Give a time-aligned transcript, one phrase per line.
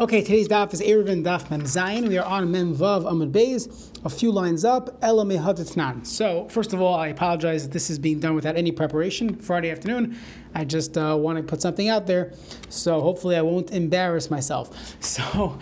[0.00, 2.08] Okay, today's daf is Eruvin Daf Mem Zayin.
[2.08, 4.98] We are on Mem Vav Amud Beis, a few lines up.
[5.00, 6.04] Ela.
[6.04, 9.36] So, first of all, I apologize that this is being done without any preparation.
[9.36, 10.18] Friday afternoon,
[10.52, 12.32] I just uh, want to put something out there,
[12.68, 14.96] so hopefully I won't embarrass myself.
[15.00, 15.60] So,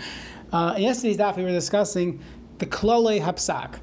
[0.51, 2.19] uh, yesterday's daf, we were discussing
[2.57, 3.81] the Klole Hapsak,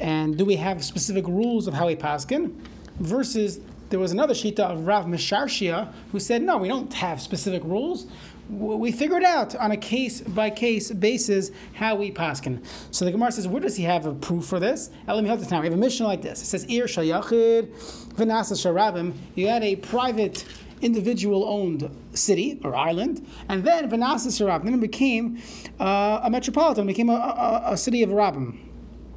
[0.00, 2.56] and do we have specific rules of how we paskin
[2.98, 3.60] versus
[3.90, 8.08] there was another shita of Rav Misharshia who said, no, we don't have specific rules
[8.48, 12.64] we figured out on a case by case basis how we paskin.
[12.90, 14.90] So the Gemara says, where does he have a proof for this?
[15.06, 15.62] Let me have the time.
[15.62, 16.42] We have a mission like this.
[16.42, 17.72] It says, Ir shayachid
[18.14, 19.14] v'nasa sharabim.
[19.34, 20.44] You had a private
[20.80, 25.40] individual owned city or island, and then Vanasa Sarab, then it became
[25.80, 28.65] uh, a metropolitan, became a, a, a city of Rabim.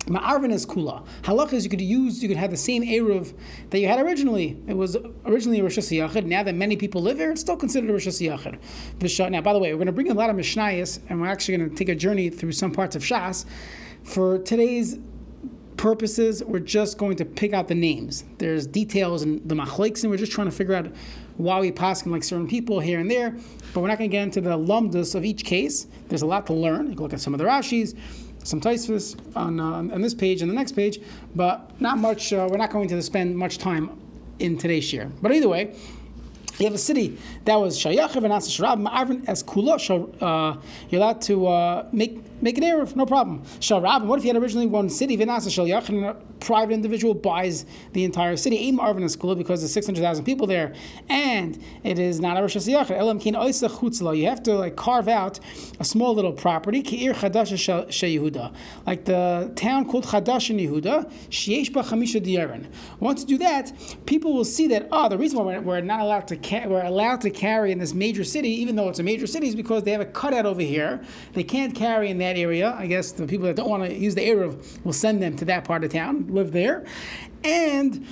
[0.10, 1.06] Ma'arvin is kula.
[1.22, 3.34] Halach is you could use, you could have the same Eruv
[3.70, 4.58] that you had originally.
[4.68, 6.26] It was originally a Rosh Hashanah.
[6.26, 9.32] Now that many people live there, it's still considered a Rosh Hashanah.
[9.32, 11.58] Now, by the way, we're going to bring a lot of Mishnayos, and we're actually
[11.58, 13.46] going to take a journey through some parts of Shas.
[14.04, 14.98] For today's
[15.78, 18.26] purposes, we're just going to pick out the names.
[18.40, 20.88] There's details in the machlekes, and we're just trying to figure out
[21.38, 23.38] why we pass like certain people here and there.
[23.74, 25.88] But we're not going to get into the lumdus of each case.
[26.10, 26.88] There's a lot to learn.
[26.88, 27.98] You can look at some of the Rashis
[28.44, 31.00] some Taisvis on, uh, on this page and the next page,
[31.36, 32.34] but not much.
[32.34, 34.00] Uh, we're not going to spend much time
[34.40, 35.12] in today's year.
[35.22, 35.76] But either way,
[36.58, 39.78] you have a city that was Shayachav and Asasharab, Ma'arvin as Kula,
[40.22, 43.44] uh, you're allowed to uh, make make an Erev, no problem.
[43.60, 47.66] Sharab, what if you had originally one city, Vinasa Shal and a private individual buys
[47.94, 50.74] the entire city, Aim Arvin is Kula, because there's 600,000 people there,
[51.10, 52.92] and it is not a Rosh Hashanah.
[52.92, 55.40] Elam Kin you have to like carve out
[55.80, 58.54] a small little property, Ki'ir Chadash She Yehuda,
[58.86, 62.68] like the town called Chadash in Yehuda, Sheesh Ba Chamisha Diyarin.
[63.00, 63.72] Once you do that,
[64.06, 67.22] people will see that, oh, the reason why we're not allowed to ca- we're allowed
[67.22, 69.92] to carry in this major city, even though it's a major city, is because they
[69.92, 71.02] have a cutout over here.
[71.34, 72.76] They can't carry in that area.
[72.78, 75.46] I guess the people that don't want to use the Erev will send them to
[75.46, 76.86] that part of town, live there.
[77.44, 78.06] And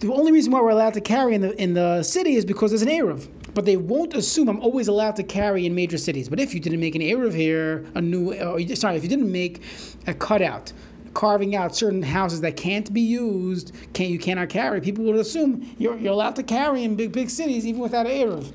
[0.00, 2.70] the only reason why we're allowed to carry in the in the city is because
[2.70, 3.28] there's an Erev.
[3.54, 6.28] But they won't assume I'm always allowed to carry in major cities.
[6.28, 9.08] But if you didn't make an Erev here, a new, uh, or, sorry, if you
[9.08, 9.62] didn't make
[10.08, 10.72] a cutout,
[11.14, 15.72] carving out certain houses that can't be used, can't you cannot carry, people would assume
[15.78, 18.52] you're, you're allowed to carry in big big cities even without an Erev.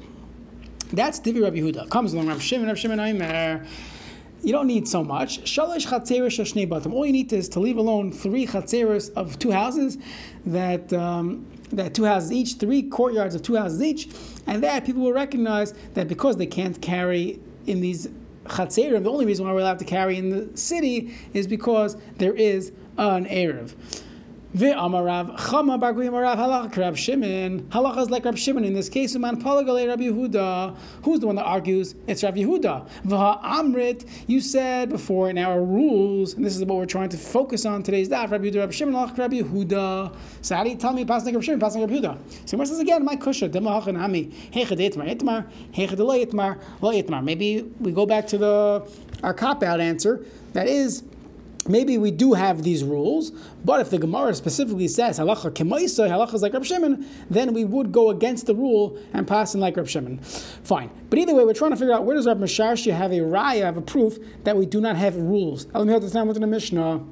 [0.91, 1.89] That's Divi Rabbi Huda.
[1.89, 3.65] Comes along Rabbi Shimon, Rabbi Shimon Aimer.
[4.41, 5.41] You don't need so much.
[5.43, 6.93] Shalish chatzeres shnei batim.
[6.93, 9.97] All you need is to leave alone three chatzeres of two houses,
[10.45, 14.09] that um, that two houses each, three courtyards of two houses each,
[14.47, 18.07] and that people will recognize that because they can't carry in these
[18.45, 22.33] chatzerim, the only reason why we're allowed to carry in the city is because there
[22.33, 23.75] is an erev.
[24.55, 27.61] Ve'amarav Chama Bagui Marav Halacha Rab Shimon.
[27.69, 29.15] Halacha is like Rab Shimon in this case.
[29.15, 30.75] Man Palagale Rab Yehuda.
[31.03, 31.93] Who's the one that argues?
[32.07, 32.89] It's Rab Yehuda.
[33.05, 34.07] V'ha Amrit.
[34.25, 37.83] You said before in our rules, and this is what we're trying to focus on
[37.83, 38.31] today's daf.
[38.31, 40.15] Rab Yehuda Rab Shimon Halacha Rab Yehuda.
[40.41, 42.17] So how do you tell me passing Rab Shimon passing Rab Yehuda?
[42.45, 46.91] So Gemara says again, my kusha demahachan ami hechad itmar itmar hechad lo itmar lo
[46.91, 47.23] itmar.
[47.23, 50.25] Maybe we go back to the our cop out answer.
[50.53, 51.03] That is
[51.69, 53.31] maybe we do have these rules,
[53.63, 57.63] but if the Gemara specifically says halacha kemaisa, halacha is like Reb Shimon, then we
[57.63, 60.19] would go against the rule and pass in like Reb Shimon.
[60.19, 60.89] Fine.
[61.09, 63.63] But either way, we're trying to figure out where does Reb Misharshi have a raya,
[63.63, 65.67] have a proof that we do not have rules.
[65.73, 67.05] Let me hold this down within the Mishnah.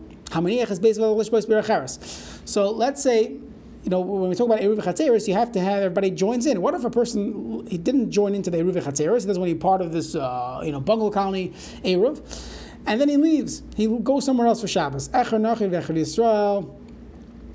[2.46, 3.38] So let's say
[3.88, 6.62] you know, when we talk about Eruv Chatzeris, you have to have everybody joins in.
[6.62, 9.22] What if a person he didn't join into the Eruv Chatzeris?
[9.22, 11.54] He doesn't want to be part of this, uh, you know, bungalow colony
[11.86, 12.22] Eruv
[12.88, 13.62] and then he leaves.
[13.76, 15.10] He goes somewhere else for Shabbos.
[15.10, 16.74] Echer Nachri Yisrael.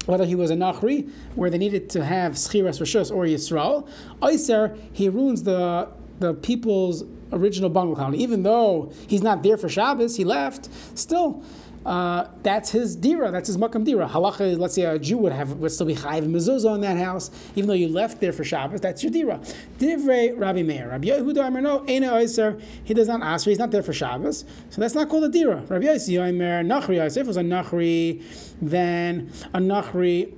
[0.07, 3.89] Whether he was a Nachri, where they needed to have Schiras Rishus or Yisrael.
[4.21, 5.89] Oiser, he ruins the,
[6.19, 8.19] the people's original bungalow colony.
[8.19, 11.45] Even though he's not there for Shabbos, he left, still
[11.85, 14.09] uh, that's his dira, that's his makam dira.
[14.09, 17.31] Halacha, let's say a Jew would have would still be chayiv mezuzah in that house,
[17.57, 18.81] even though you left there for Shabbos.
[18.81, 19.41] That's your dira.
[19.79, 22.61] Divrei Rabbi Meir, Rabbi Yehuda Amar no ena oiser.
[22.85, 23.45] He does not ask.
[23.45, 25.63] For, he's not there for Shabbos, so that's not called a dira.
[25.69, 28.23] Rabbi Yossi Amar Nachri Yosef If it was a Nachri,
[28.61, 30.33] then a Nachri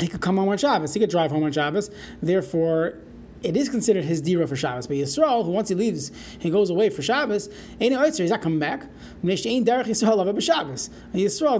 [0.00, 0.92] he could come home on Shabbos.
[0.94, 1.90] He could drive home on Shabbos.
[2.20, 2.98] Therefore,
[3.44, 4.86] it is considered his dira for Shabbos.
[4.86, 7.50] But Yisrael, who once he leaves, he goes away for Shabbos,
[7.80, 8.86] ain't he's not coming back.
[9.22, 9.74] Yisrael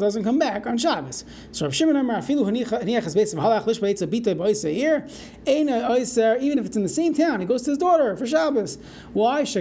[0.00, 1.24] doesn't come back on Shabbos.
[1.52, 2.44] So Rav Shimon Amar, Afilu
[6.40, 8.78] even if it's in the same town, he goes to his daughter for Shabbos.
[9.12, 9.44] Why?
[9.44, 9.58] He's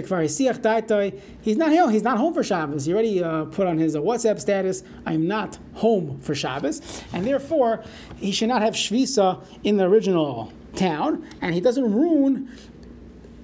[1.56, 1.90] not home.
[1.90, 2.86] He's not home for Shabbos.
[2.86, 6.80] He already uh, put on his uh, WhatsApp status, "I'm not home for Shabbos,"
[7.12, 7.84] and therefore
[8.16, 12.50] he should not have shvisa in the original town, and he doesn't ruin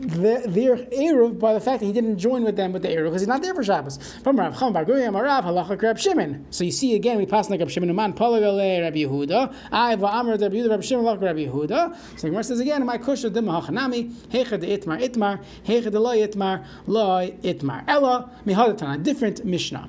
[0.00, 3.04] the, their Eruv by the fact that he didn't join with them with the Eruv
[3.04, 3.98] because he's not there for Shabbos.
[4.22, 6.46] From Rav Cham Bar Guya Marav Halacha Rab Shimon.
[6.50, 9.54] So you see again we pass like Rab Shimon Uman Palagale Rab Yehuda.
[9.70, 11.96] I Amr Rab Yehuda Rab Shimon Halacha Rab Yehuda.
[12.16, 16.00] So the Gemara says again my kusha dim hachanami hecha de itmar itmar hecha de
[16.00, 17.84] loy itmar loy itmar.
[17.86, 19.88] Ella mihadatan a different Mishnah.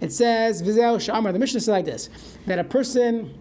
[0.00, 1.32] It says Vizel Shamar.
[1.32, 2.08] The Mishnah says like this
[2.46, 3.34] that a person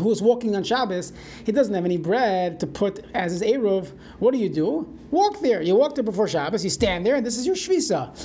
[0.00, 1.12] who is walking on Shabbos,
[1.44, 3.92] he doesn't have any bread to put as his Eruv.
[4.18, 4.96] What do you do?
[5.10, 5.60] Walk there.
[5.60, 8.16] You walk there before Shabbos, you stand there, and this is your Shvisa.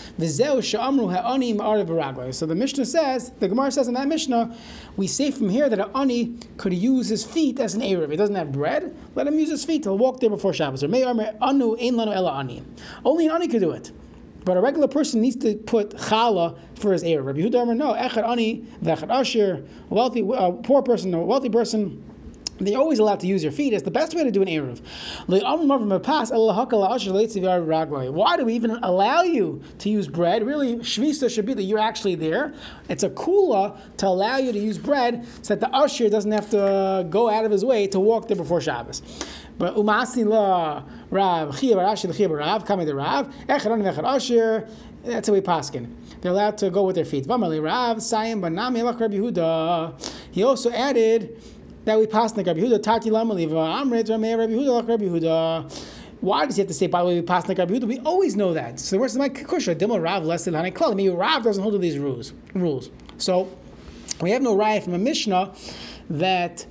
[2.34, 4.56] So the Mishnah says, the Gemara says in that Mishnah,
[4.96, 8.12] we say from here that an Ani could use his feet as an Eruv.
[8.12, 9.86] He doesn't have bread, let him use his feet.
[9.86, 10.84] He'll walk there before Shabbos.
[10.84, 13.92] Only an Ani could do it.
[14.46, 17.24] But a regular person needs to put challah for his heir.
[17.24, 22.04] Rabbi Yehuda no, echad ani, v'echad asher, wealthy, a poor person, a wealthy person,
[22.58, 23.74] they're always allowed to use your feet.
[23.74, 24.80] It's the best way to do an Eruv.
[28.14, 30.46] Why do we even allow you to use bread?
[30.46, 32.54] Really, Shvisa should be that you're actually there.
[32.88, 36.50] It's a kula to allow you to use bread so that the usher doesn't have
[36.52, 39.02] to go out of his way to walk there before Shabbos.
[39.58, 44.68] But umasi la Rav Chia Rashi Chia Rav Kami the Rav Echad Echad Asher.
[45.04, 45.94] That's how we paskin.
[46.22, 47.26] They're allowed to go with their feet.
[47.26, 50.12] Vamali Rav Sayim Banami Elach Rabbi Yehuda.
[50.32, 51.42] He also added
[51.86, 55.92] that we pass like Rabbi Yehuda Taki Lamali Amrit Ramei Rabbi Yehuda Lach Rabbi Yehuda.
[56.22, 57.88] Why does he have to say, by the way, we pass like Rabbi Yehuda?
[57.88, 58.80] We always know that.
[58.80, 59.76] So where's my kusha?
[59.76, 62.34] Dimel Rav less than Hanei Maybe Rav doesn't hold to these rules.
[62.54, 62.90] Rules.
[63.18, 63.56] So
[64.22, 65.54] we have no riot from a Mishnah
[66.10, 66.66] that,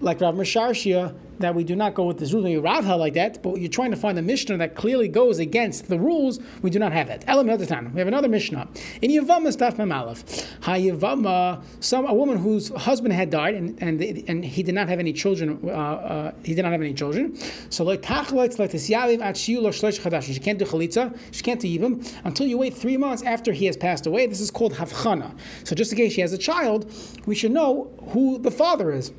[0.00, 2.60] like Rav Mesharshia, that we do not go with this rule.
[2.60, 5.98] Rav like that, but you're trying to find a Mishnah that clearly goes against the
[5.98, 6.38] rules.
[6.62, 7.24] We do not have that.
[7.26, 7.92] Elam time.
[7.92, 8.68] We have another Mishnah
[9.02, 10.46] in Yavama Staf Mamalef.
[10.62, 14.88] Ha Yavama, some a woman whose husband had died and and, and he did not
[14.88, 15.60] have any children.
[15.64, 17.36] Uh, uh, he did not have any children.
[17.70, 20.32] So like tachloitz like shiu lo shlosh chadash.
[20.32, 21.16] She can't do chalitza.
[21.32, 24.26] She can't do yibum until you wait three months after he has passed away.
[24.26, 25.36] This is called havchana.
[25.64, 26.92] So just in case she has a child,
[27.26, 29.12] we should know who the father is.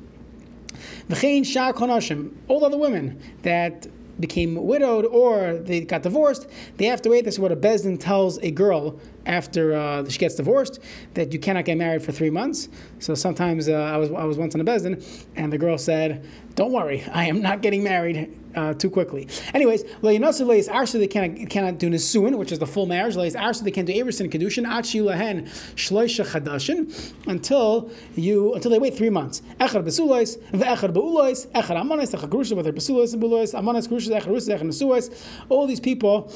[1.08, 3.86] V'chein shar konashim, all other women that
[4.18, 6.46] became widowed or they got divorced,
[6.76, 7.24] they have to wait.
[7.24, 10.78] This is what a bezdin tells a girl after uh, she gets divorced
[11.14, 12.68] that you cannot get married for three months.
[12.98, 15.04] So sometimes uh, I was I was once on a bezdin,
[15.36, 16.24] and the girl said,
[16.56, 21.06] "Don't worry, I am not getting married uh, too quickly." Anyways, leinasu leis arsa they
[21.06, 23.14] cannot cannot do nisuin, which is the full marriage.
[23.14, 28.78] Leis arsa they can't do eversin kedushin achi lahen shloisha chadashin until you until they
[28.80, 29.42] wait three months.
[29.60, 34.10] Echad besulois ve'echad beulois echad amanis echad grusha with their besulois and beulois amanis grusha
[34.10, 35.14] echad rusa echad nesuais.
[35.48, 36.32] All these people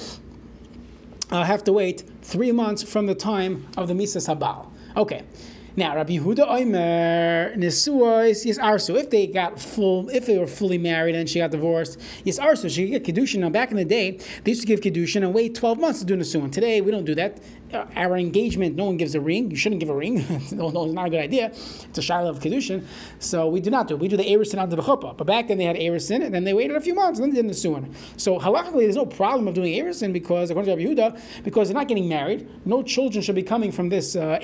[1.31, 4.67] uh, have to wait three months from the time of the Misa Sabal.
[4.97, 5.23] Okay.
[5.77, 8.99] Now, Rabbi Yehuda Omer Nesuos Yes Arsu.
[8.99, 12.69] If they got full, if they were fully married and she got divorced, Yes Arsu.
[12.69, 13.39] She could get kedushin.
[13.39, 16.05] Now, back in the day, they used to give kedushin and wait twelve months to
[16.05, 16.51] do Nesuin.
[16.51, 17.41] Today, we don't do that.
[17.73, 19.49] Uh, our engagement, no one gives a ring.
[19.49, 20.17] You shouldn't give a ring.
[20.53, 21.47] no, no, it's not a good idea.
[21.47, 22.85] It's a shiloh of kedushin,
[23.21, 23.95] so we do not do.
[23.95, 24.01] it.
[24.01, 25.17] We do the erisin out of the chuppah.
[25.17, 27.47] But back then they had erisin, and then they waited a few months, and then
[27.47, 27.95] they did Nesuin.
[28.17, 31.77] So halachically, there's no problem of doing erisin because according to Rabbi Yehuda, because they're
[31.77, 34.41] not getting married, no children should be coming from this uh,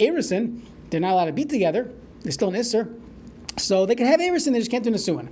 [0.90, 1.90] they're not allowed to be together.
[2.22, 2.92] They're still an Isser.
[3.58, 5.28] So they can have Eris and they just can't do Nisuin.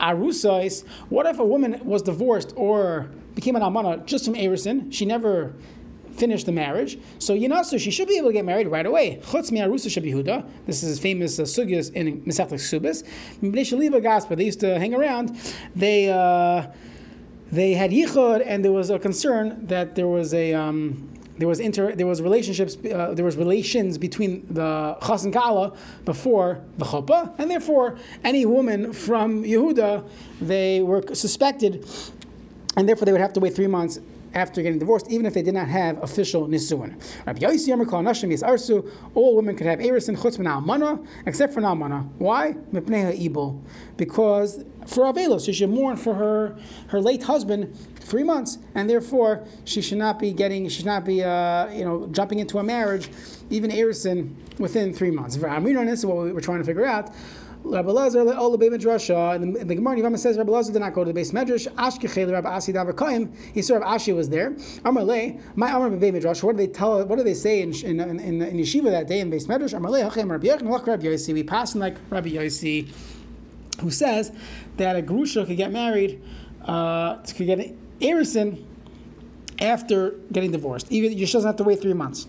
[0.00, 4.92] Arusa is what if a woman was divorced or became an Amana just from Erisin?
[4.92, 5.54] She never
[6.12, 6.98] finished the marriage.
[7.18, 9.20] So Yinasu, she should be able to get married right away.
[9.24, 10.48] Chutz mi Arusa Shabihuda.
[10.64, 13.04] This is famous uh, sugyas in Mesachlik Subis.
[14.36, 15.38] They used to hang around.
[15.74, 16.10] They.
[16.10, 16.68] Uh,
[17.52, 21.60] they had yichud, and there was a concern that there was a um, there was
[21.60, 26.84] inter, there was relationships, uh, there was relations between the chas and kala before the
[26.84, 30.08] chuppah, and therefore any woman from Yehuda,
[30.40, 31.86] they were suspected,
[32.76, 34.00] and therefore they would have to wait three months
[34.36, 36.92] after getting divorced, even if they did not have official nisuin.
[39.14, 42.06] All women could have Eris and Chutz Almana, except for Nalmana.
[42.18, 42.52] Why?
[43.96, 46.56] Because for Avelos, she should mourn for her,
[46.88, 51.04] her late husband three months, and therefore she should not be getting, she should not
[51.06, 53.08] be, uh, you know, jumping into a marriage,
[53.48, 55.36] even Erison, within three months.
[55.36, 57.10] This is what we're trying to figure out.
[57.70, 60.80] Rabbi Lazar all the Beit Midrasha, and the, the Gemara Yavama says Rabbi Lazar did
[60.80, 61.66] not go to the base Medrash.
[61.74, 63.34] Ashkechel Rabbi Asi Davakaim.
[63.52, 64.52] He saw Rabbi Ashi was there.
[64.84, 66.42] Amarle, my Amar Beit Midrash.
[66.42, 67.04] What do they tell?
[67.04, 69.74] What do they say in in, in, in Yeshiva that day in base Medrash?
[69.74, 71.34] Amarle Hachem Rabbi Yechon Lach Rabbi Yossi.
[71.34, 72.88] We pass in like Rabbi Yossi,
[73.80, 74.32] who says
[74.76, 76.22] that a grusha could get married,
[76.64, 78.64] uh, could get Erison
[79.60, 80.90] after getting divorced.
[80.90, 82.26] Even you just have to wait three months.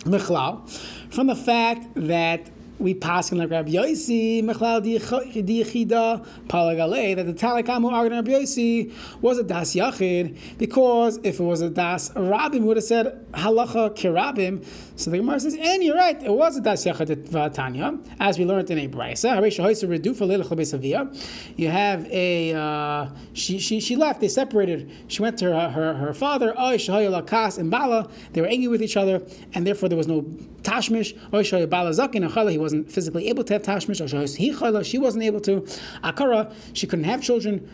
[0.00, 0.68] Michlal,
[1.12, 2.50] from the fact that
[2.80, 8.92] we pass in like Rabbi Yossi, Mechlal Diachida, Palagale, that the Talakamu argued Rabbi Yossi
[9.20, 13.94] was a Das Yachid, because if it was a Das Rabim, would have said Halacha
[13.94, 14.64] Kirabim.
[14.96, 18.46] So the Gemara says, and you're right, it was a Das Yachid Vatanya, as we
[18.46, 19.30] learned in a Brisa.
[21.56, 24.90] You have a, uh, she, she, she left, they separated.
[25.08, 29.22] She went to her, her, her father, and Bala, they were angry with each other,
[29.54, 30.22] and therefore there was no
[30.62, 35.60] Tashmish, Bala Zakin, he wasn't physically able to have Tashmish, she wasn't able to.
[36.04, 37.68] Akara, she couldn't have children.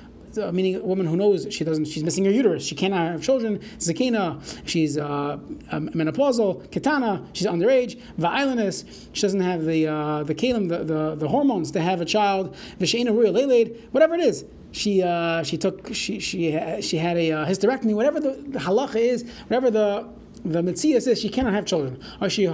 [0.52, 2.62] Meaning a woman who knows she doesn't, she's missing her uterus.
[2.62, 3.58] She cannot have children.
[3.78, 4.38] Zakina,
[4.68, 5.38] she's uh,
[5.72, 6.68] menopausal.
[6.68, 7.98] Kitana, she's underage.
[8.18, 8.84] Va'ilanis,
[9.14, 12.54] she doesn't have the uh, the kalim, the, the, the hormones to have a child.
[12.78, 14.44] Vishena ruya lelaid, whatever it is.
[14.72, 16.38] She uh, she took she she
[16.82, 17.94] she had a uh, hysterectomy.
[17.94, 20.06] Whatever the, the halacha is, whatever the
[20.52, 22.00] the Mitzvah says she cannot have children.
[22.20, 22.46] We say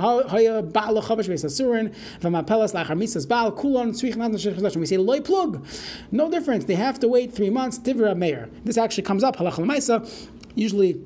[4.96, 5.66] loy plug,
[6.10, 6.64] no difference.
[6.64, 7.78] They have to wait three months.
[7.78, 8.48] Divra meir.
[8.64, 10.08] This actually comes up halacha l'maisa.
[10.54, 11.00] Usually.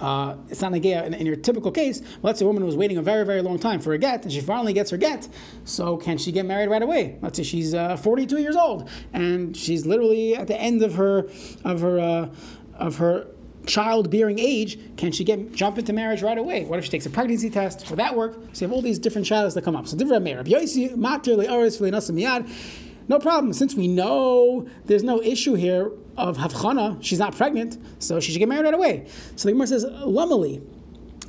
[0.00, 2.00] Uh, it's not a in, in your typical case.
[2.00, 4.22] Well, let's say a woman was waiting a very, very long time for a get,
[4.22, 5.28] and she finally gets her get.
[5.64, 7.18] So, can she get married right away?
[7.20, 11.28] Let's say she's uh, 42 years old, and she's literally at the end of her
[11.64, 12.28] of her uh,
[12.74, 13.26] of her
[13.68, 16.64] childbearing age, can she get jump into marriage right away?
[16.64, 17.88] What if she takes a pregnancy test?
[17.90, 18.34] Would that work?
[18.52, 19.86] So you have all these different shadows that come up.
[19.86, 20.24] So different.
[23.08, 23.52] No problem.
[23.52, 28.38] Since we know there's no issue here of havchana, she's not pregnant, so she should
[28.40, 29.06] get married right away.
[29.36, 30.62] So the Gemara says, Lamali.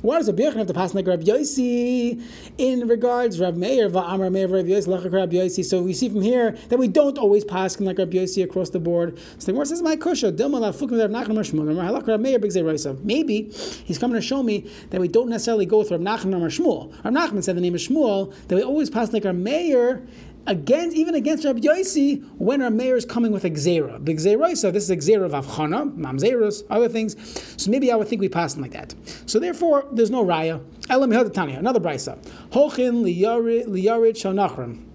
[0.02, 2.22] Why does a birch have to pass like Rabbi Yossi
[2.56, 5.62] in regards Rav Meir va'amar Meir Rav Yossi lachak Rabbi Yossi?
[5.62, 8.80] So we see from here that we don't always pass like Rabbi Yossi across the
[8.80, 9.18] board.
[9.38, 13.04] So the Gemara says, "My kusha dilma lafukim Rav Nachman Shmuel halak Rav Meir big
[13.04, 13.50] Maybe
[13.84, 16.92] he's coming to show me that we don't necessarily go with Rav Nachman or Shmuel.
[17.04, 20.02] Rav Nachman said the name of Shmuel that we always pass like Rav Meir
[20.46, 24.02] against even against Rabbi Yossi when our mayor is coming with a gzera.
[24.04, 27.16] Big gzera, so this is a gzera of avchana, mamzeros, other things.
[27.62, 28.94] So maybe I would think we pass them like that.
[29.26, 30.62] So therefore, there's no raya.
[30.88, 32.18] Elam Tanya, another brisa.
[32.52, 34.86] Holchin liyarid shanachrim.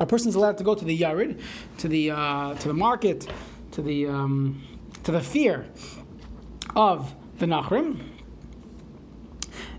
[0.00, 1.40] A person's allowed to go to the yarid,
[1.78, 3.28] to the uh, to the market,
[3.72, 4.62] to the um,
[5.04, 5.66] to the fear
[6.74, 8.11] of the nachrim.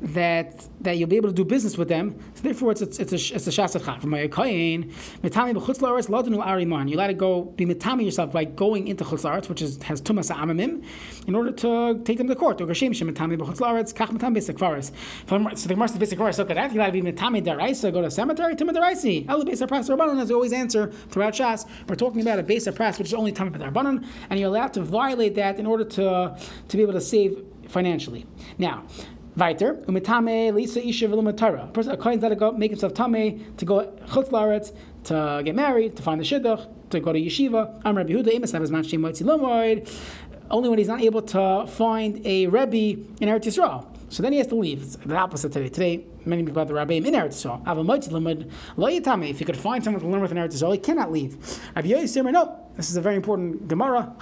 [0.00, 2.18] that that you'll be able to do business with them.
[2.34, 6.90] So therefore, it's a, it's a, it's a shasat From my kain, mitami b'chutz la'aretz.
[6.90, 10.02] You let it go be mitami yourself by going into chutz la'aretz, which is has
[10.02, 10.84] tumas amamim,
[11.26, 12.60] in order to take them to court.
[12.60, 14.92] Or gashem shem mitami b'chutz la'aretz kach mitami basic kvaris.
[15.28, 16.38] So the Gemara basic kvaris.
[16.38, 16.72] Look at that.
[16.72, 17.92] You got to be mitami deraisa.
[17.92, 18.56] Go to cemetery.
[18.56, 19.28] Tumah deraisi.
[19.28, 20.20] El basic pras rabbanon.
[20.20, 23.32] As we always answer throughout Shas, we're talking about a basic pras, which is only
[23.32, 27.00] tamid rabbanon, and you're allowed to violate that in order to to be able to
[27.00, 28.26] save financially.
[28.58, 28.84] Now,
[29.36, 31.64] Weiter, umitame lisa isha v'lumatara.
[31.64, 34.72] A person, a kohen's got to go make himself tame to go chutz laretz,
[35.04, 37.80] to get married, to find the shidduch, to go to yeshiva.
[37.84, 39.04] I'm Rabbi Huda, emes have man shem
[40.50, 43.93] Only when he's not able to find a rebbe in Eretz Yisrael.
[44.08, 44.82] So then he has to leave.
[44.82, 45.68] It's the opposite today.
[45.68, 49.30] Today, many people have the rabbi in Eretz Yisrael.
[49.30, 51.36] If you could find someone to learn with in Eretz Yisrael, he cannot leave.
[51.74, 52.60] Rabbi no.
[52.76, 54.14] This is a very important Gemara.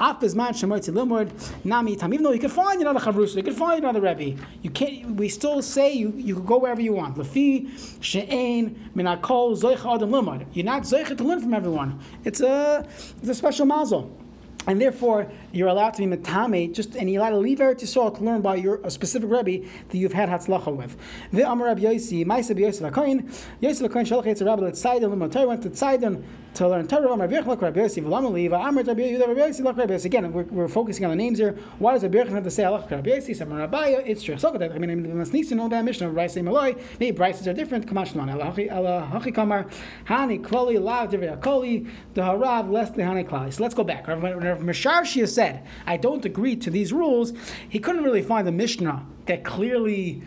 [1.64, 2.12] Nami Tam.
[2.12, 4.38] Even though you could find another Chavrusa, you could find another Rebbe.
[4.60, 5.16] You can't.
[5.16, 7.16] We still say you, you can go wherever you want.
[7.16, 7.70] Lafi
[8.02, 10.46] she'ein minakol zoicha adam limud.
[10.52, 11.98] You're not zoicha to learn from everyone.
[12.24, 12.86] It's a
[13.20, 14.18] it's a special mazel
[14.66, 18.16] and therefore you're allowed to be metame, just and you're allowed to leave Eretz Yisrael
[18.16, 20.96] to learn by your a specific Rebbe that you've had hatzlacha with.
[21.32, 25.62] The Amar Rabbi Yosi, Ma'aseh Yosef Hakoyin, Yosef Hakoyin Shalach Yetzer Rabbi Letzayden Limotay went
[25.62, 26.22] to Tzayden
[26.54, 27.12] to learn Torah.
[27.12, 30.04] Amar Rabbi Rabbi Yosi V'Lamali V'Amar Rabbi Yehuda Rabbi Yosi Rabbi Yosi.
[30.06, 31.56] Again, we're, we're focusing on the names here.
[31.78, 33.36] Why does Rabbi Yochanan have to say Alach Rabbi Yosi?
[33.36, 34.38] Some Rabbi It's true.
[34.38, 36.10] So that I mean, we must need to know that Mishnah.
[36.10, 36.80] Rice Maloi.
[37.00, 37.86] Maybe prices are different.
[37.86, 39.66] Kamash Shman Elachi Elachi Kamar
[40.06, 43.52] Hani Klali Lav Divrei Akoli the Harav Less the Hani Klali.
[43.52, 44.08] So let's go back.
[44.08, 47.32] Rav Misharshi said, I don't agree to these rules,
[47.68, 50.22] he couldn't really find a Mishnah that clearly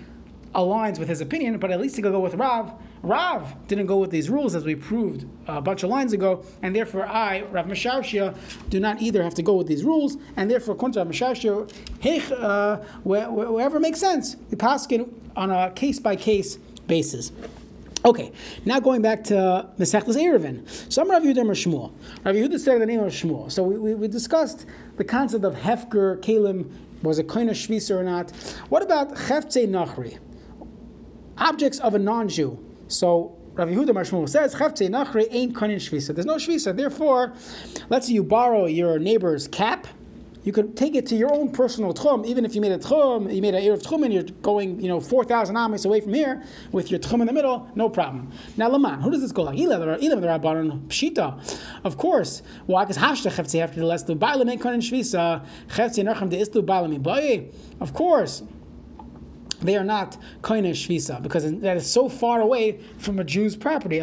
[0.54, 2.74] aligns with his opinion, but at least he could go with Rav.
[3.02, 6.76] Rav didn't go with these rules, as we proved a bunch of lines ago, and
[6.76, 8.36] therefore I, Rav Mashashia,
[8.70, 12.32] do not either have to go with these rules, and therefore, according to Rav Mashashia,
[12.32, 14.88] uh, wherever makes sense, we pass
[15.36, 16.58] on a case by case
[16.88, 17.32] basis.
[18.06, 18.32] Okay,
[18.66, 20.68] now going back to Mesechtes Eruvin.
[20.94, 21.92] Some Rav Yehuda or Shmuel.
[22.24, 23.52] Rav Yehuda said the name of Shmuel.
[23.52, 26.72] So we, we, we discussed the concept of Hefker, Kalim,
[27.02, 28.32] was it kind of Shvisa or not.
[28.70, 30.20] What about Cheftze Nachri?
[31.38, 32.58] objects of a non-Jew.
[32.88, 36.14] So Rav Yehuda Marshmuel says, Chavtei Nachri ain't konin shvisa.
[36.14, 36.76] There's no shvisa.
[36.76, 37.34] Therefore,
[37.90, 39.88] let's say you borrow your neighbor's cap.
[40.46, 43.34] You could take it to your own personal tchum, even if you made a tchum,
[43.34, 46.02] you made an a of tchum, and you're going, you know, four thousand amis away
[46.02, 48.32] from here with your tchum in the middle, no problem.
[48.56, 49.58] Now, Laman, who does this go like?
[49.58, 51.60] Ilam the rabbanon pshita.
[51.84, 52.86] Of course, why?
[52.86, 55.44] Because hashta chavtei after the last bailam ain't konin shvisa.
[55.68, 58.44] Chavtei nacham de islu bailam Of course
[59.62, 64.02] they are not koine shvisa because that is so far away from a Jew's property.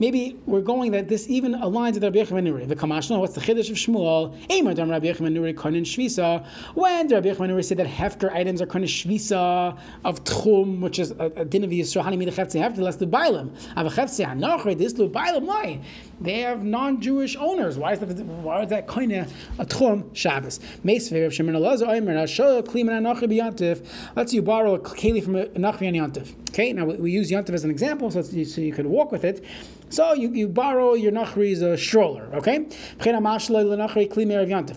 [0.00, 2.66] Maybe we're going that this even aligns with Rabbi Yochanan.
[2.68, 4.36] The Kamashna, what's the chiddush of Shmuel?
[4.48, 6.44] Eimer dam Rabbi Nuri koine shvisa.
[6.74, 11.44] When Rabbi Yochanan said that hefker items are koine shvisa of tchum, which is a,
[11.44, 13.50] din of Yisrael, hani mida chefze hefker, less the bailam.
[13.78, 15.80] Ava chefze hanachre, this lu bailam, why?
[16.20, 17.78] They have non-Jewish owners.
[17.78, 18.08] Why is that?
[18.18, 19.28] Why is that koine
[19.58, 20.60] a tchum Shabbos?
[20.84, 23.86] Meisvei Shimon Elazar kliman anachre biyantiv.
[24.16, 26.34] Let's you borrow a keli from a nachri and yantiv.
[26.50, 29.24] Okay, now we, we use yantiv as an example, so, so you could walk with
[29.24, 29.44] it.
[29.88, 32.66] So you, you borrow your nachri's a stroller, okay?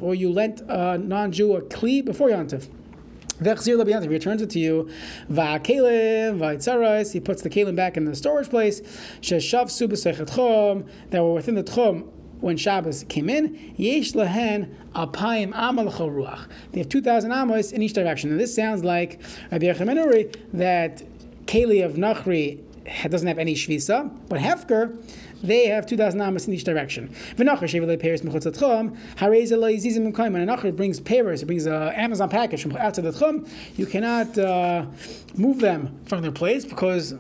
[0.02, 2.68] Or you lent a non-Jew a kli before yantiv.
[3.40, 4.90] He returns it to you.
[5.30, 8.82] He puts the kalim back in the storage place.
[9.22, 12.08] That were within the tchum
[12.40, 13.56] when Shabbos came in,
[15.54, 16.40] amal.
[16.72, 18.32] They have 2,000 amos in each direction.
[18.32, 19.20] And this sounds like
[19.52, 19.74] Rabbi
[20.54, 21.04] that
[21.46, 22.64] Keli of Nachri
[23.10, 24.98] doesn't have any shvisa, but Hefker,
[25.44, 27.14] they have 2,000 amos in each direction.
[30.48, 33.48] Nachar brings papers, it brings an Amazon package from outside the tchum.
[33.78, 34.86] You cannot uh,
[35.36, 37.16] move them from their place because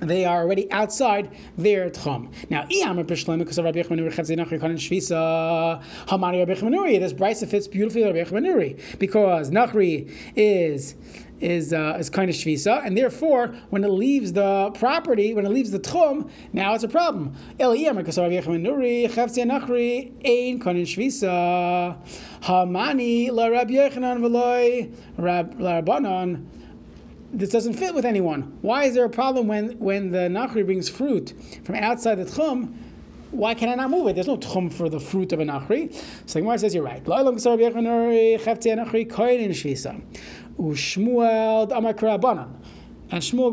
[0.00, 2.32] they are already outside their tchum.
[2.48, 8.04] Now, I am a Pishlamic because of Rabbi Shvisa, Hamani Rabbi this brisa fits beautifully
[8.04, 10.94] Rabbi because Nachri is
[11.40, 15.50] is uh, is kind of shvisa, and therefore, when it leaves the property, when it
[15.50, 17.34] leaves the tchum, now it's a problem.
[27.32, 28.58] This doesn't fit with anyone.
[28.60, 31.32] Why is there a problem when, when the Nachri brings fruit
[31.64, 32.74] from outside the Tchum?
[33.30, 34.14] Why can I not move it?
[34.14, 35.94] There's no tchum for the fruit of a nachri.
[36.26, 37.04] So the says you're right.
[40.60, 41.68] And Shmuel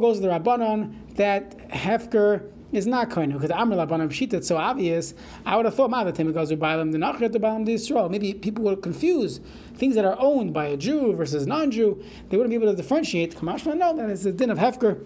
[0.01, 4.33] goes to the Rabbanon that Hefker is not koinu because Amr Labanim Shita.
[4.33, 5.13] It's so obvious.
[5.45, 8.11] I would have thought Ma'adatim goes to Bailam the Nachrit to Bailam the Yisrael.
[8.11, 9.39] Maybe people would confuse
[9.75, 12.03] things that are owned by a Jew versus non-Jew.
[12.29, 13.37] They wouldn't be able to differentiate.
[13.37, 15.01] Kamashma, no, that is the din of Hefker.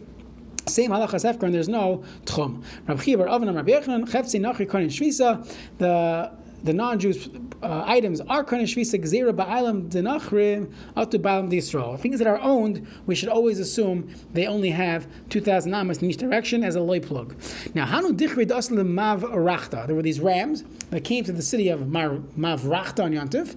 [0.68, 2.64] Same halachas hefker, and there's no tchum.
[2.88, 5.46] Rabbi Chibar Avnam Rabbi Chefzi Nachri Kohen Shvisa.
[5.78, 6.32] The
[6.64, 7.30] the non-Jews
[7.64, 12.00] uh, items are kind of shvisa gzera ba'alam denachrim out to ba'alam d'Yisrael.
[12.00, 16.18] Things that are owned, we should always assume they only have 2,000 amas in each
[16.18, 17.36] direction as a loy plug.
[17.74, 19.88] Now, hanu dichri daslim Mavrachta.
[19.88, 23.56] There were these rams that came to the city of mav rachta on Yantif.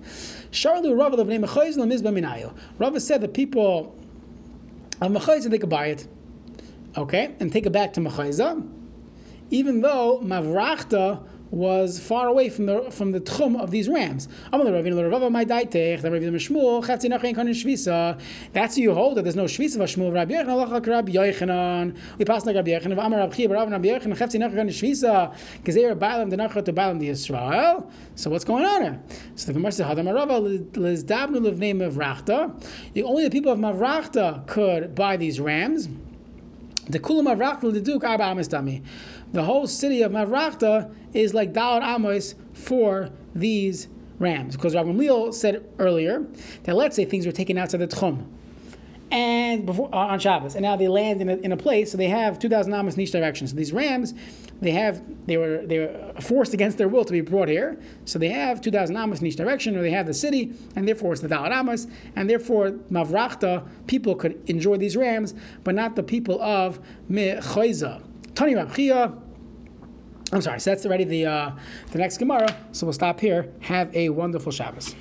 [0.50, 1.44] Sharlu Rava of name
[2.78, 3.96] Rava said the people
[5.00, 6.06] of Mechayza, they could buy it.
[6.96, 8.66] Okay, and take it back to Mechayza,
[9.50, 11.22] even though mavrachta
[11.54, 14.28] was far away from the from the tchum of these rams.
[18.52, 20.12] That's you hold that there's no shvisa of Shmuel.
[20.12, 21.96] Rabbi Yochanan, Rabbi Yochanan.
[22.18, 22.92] We pass like Rabbi Yochanan.
[23.04, 25.34] Amar Rabbi Chiya, Rabbi Yochanan, Chetzi nachar shvisa.
[25.62, 27.90] Gezer ba'alam the nachar to ba'alam the Yisrael.
[28.16, 29.02] So what's going on here?
[29.36, 32.52] So the Gemara says, Hadam Rava lizdabnu of name of Rachta.
[33.02, 35.88] Only the people of Mavrachta could buy these rams.
[36.88, 38.82] The kulam Mavrachta l'duk arba amistami
[39.34, 44.56] the whole city of Mavrachta is like Dalar Amos for these rams.
[44.56, 46.24] Because Rabbi Leal said earlier
[46.62, 48.26] that let's say things were taken outside the Tchum
[49.10, 51.96] and before uh, on Shabbos, and now they land in a, in a place, so
[51.96, 53.46] they have 2,000 amos in each direction.
[53.46, 54.14] So these rams,
[54.60, 58.18] they have they were they were forced against their will to be brought here, so
[58.18, 61.22] they have 2,000 amos in each direction, or they have the city, and therefore it's
[61.22, 66.40] the Dalar Amos, and therefore Mavrachta people could enjoy these rams, but not the people
[66.42, 68.02] of Mechoiza.
[68.34, 69.20] Tani Rabchia.
[70.32, 71.50] I'm sorry, so that's already the uh,
[71.92, 72.56] the next Gemara.
[72.72, 73.52] So we'll stop here.
[73.60, 74.94] Have a wonderful Shabbos.